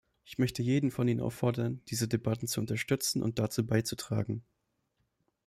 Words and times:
Ich 0.25 0.39
möchte 0.39 0.63
jeden 0.63 0.89
von 0.89 1.07
Ihnen 1.07 1.19
auffordern, 1.21 1.83
diese 1.89 2.07
Debatten 2.07 2.47
zu 2.47 2.59
unterstützen 2.59 3.21
und 3.21 3.37
dazu 3.37 3.63
beizutragen. 3.67 4.41